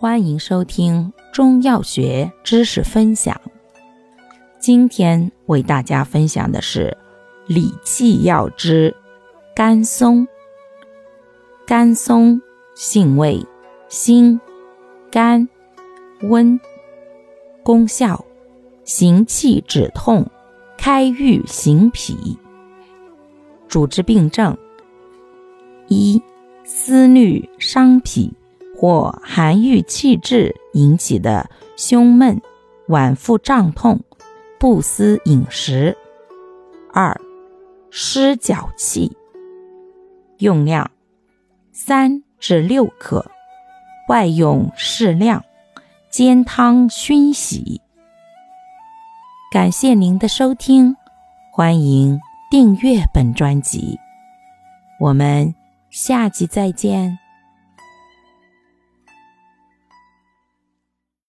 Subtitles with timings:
[0.00, 3.38] 欢迎收听中药学知识分享。
[4.58, 6.96] 今天为大家分享的是
[7.46, 8.96] 理气药之
[9.54, 10.26] 甘松。
[11.66, 12.40] 甘松
[12.74, 13.44] 性味
[13.90, 14.40] 辛、
[15.10, 15.46] 甘、
[16.22, 16.58] 温，
[17.62, 18.24] 功效
[18.86, 20.26] 行气止痛、
[20.78, 22.38] 开郁行脾。
[23.68, 24.56] 主治病症
[25.88, 26.22] 一。
[26.62, 28.32] 思虑伤脾
[28.80, 32.40] 或寒郁气滞引起的胸闷、
[32.88, 34.00] 脘腹胀痛、
[34.58, 35.94] 不思饮食。
[36.90, 37.20] 二、
[37.90, 39.14] 湿脚气。
[40.38, 40.90] 用量
[41.72, 43.30] 三至六克，
[44.08, 45.44] 外用适量，
[46.08, 47.82] 煎汤熏洗。
[49.52, 50.96] 感谢您的收听，
[51.52, 52.18] 欢迎
[52.50, 54.00] 订阅本专辑，
[54.98, 55.54] 我们。
[55.90, 57.18] 下集再见。